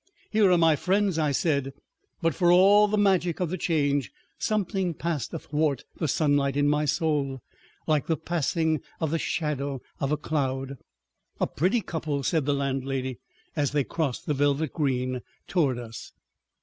[0.31, 1.73] "Here are my friends," I said;
[2.23, 6.85] but for all the magic of the Change, something passed athwart the sunlight in my
[6.85, 7.43] soul
[7.85, 10.79] like the passing of the shadow of a cloud.
[11.39, 13.19] "A pretty couple," said the landlady,
[13.55, 16.11] as they crossed the velvet green toward us.